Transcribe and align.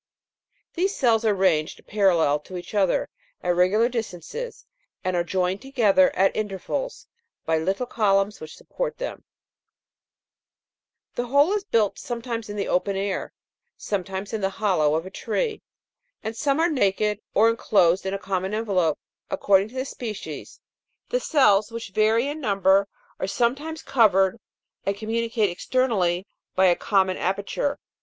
These 0.73 0.95
cells 0.95 1.23
are 1.25 1.33
ranged 1.35 1.85
parallel 1.85 2.39
to 2.39 2.57
each 2.57 2.73
other, 2.73 3.07
at 3.43 3.55
regular 3.55 3.87
distances, 3.87 4.65
and 5.03 5.15
are 5.15 5.23
joined 5.23 5.61
together 5.61 6.09
at 6.15 6.35
intervals 6.35 7.05
by 7.45 7.59
little 7.59 7.85
columns 7.85 8.39
which 8.41 8.57
support 8.57 8.97
them 8.97 9.17
(Jig, 11.09 11.17
50); 11.17 11.21
the 11.21 11.27
whole 11.27 11.53
is 11.53 11.63
built, 11.65 11.99
sometimes 11.99 12.49
in 12.49 12.55
the 12.55 12.67
open 12.67 12.95
air, 12.95 13.31
sometimes 13.77 14.33
in 14.33 14.41
the 14.41 14.49
hollow 14.49 14.95
of 14.95 15.05
a 15.05 15.11
tree, 15.11 15.61
and 16.23 16.35
some 16.35 16.59
are 16.59 16.67
naked 16.71 17.21
or 17.35 17.47
enclosed 17.51 18.03
in 18.03 18.15
a 18.15 18.17
common 18.17 18.55
envelope, 18.55 18.97
according 19.29 19.67
to 19.67 19.75
the 19.75 19.85
species 19.85 20.53
(Jig. 20.53 20.61
50). 21.11 21.11
The 21.11 21.19
cells, 21.19 21.71
which 21.71 21.89
vary 21.91 22.27
in 22.27 22.41
number, 22.41 22.87
are 23.19 23.27
sometimes 23.27 23.83
covered 23.83 24.39
and 24.83 24.97
communicate 24.97 25.51
externally 25.51 26.25
by 26.55 26.65
a 26.65 26.75
common 26.75 27.17
aperture. 27.17 27.77